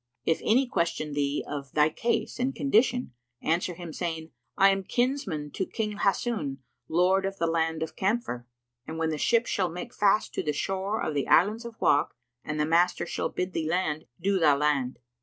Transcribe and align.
If 0.25 0.41
any 0.43 0.65
question 0.65 1.13
thee 1.13 1.45
of 1.47 1.73
thy 1.73 1.89
case 1.91 2.39
and 2.39 2.55
condition, 2.55 3.13
answer 3.39 3.75
him 3.75 3.93
saying, 3.93 4.31
'I 4.57 4.69
am 4.71 4.83
kinsman 4.83 5.51
to 5.51 5.67
King 5.67 5.99
Hassun, 5.99 6.57
Lord 6.87 7.23
of 7.23 7.37
the 7.37 7.45
Land 7.45 7.83
of 7.83 7.95
Camphor;' 7.95 8.47
and 8.87 8.97
when 8.97 9.11
the 9.11 9.19
ship 9.19 9.45
shall 9.45 9.69
make 9.69 9.93
fast 9.93 10.33
to 10.33 10.41
the 10.41 10.53
shore 10.53 11.01
of 11.03 11.13
the 11.13 11.27
Islands 11.27 11.65
of 11.65 11.79
Wak 11.79 12.15
and 12.43 12.59
the 12.59 12.65
master 12.65 13.05
shall 13.05 13.29
bid 13.29 13.53
thee 13.53 13.69
land, 13.69 14.05
do 14.19 14.39
thou 14.39 14.57
land. 14.57 14.97